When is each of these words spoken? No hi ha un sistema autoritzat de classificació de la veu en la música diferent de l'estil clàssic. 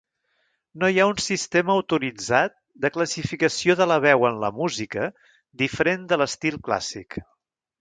No 0.83 0.87
hi 0.91 0.95
ha 1.01 1.03
un 1.09 1.19
sistema 1.25 1.73
autoritzat 1.81 2.55
de 2.85 2.91
classificació 2.95 3.75
de 3.83 3.87
la 3.93 3.99
veu 4.07 4.25
en 4.31 4.41
la 4.45 4.51
música 4.63 5.07
diferent 5.65 6.09
de 6.15 6.21
l'estil 6.23 6.59
clàssic. 6.71 7.21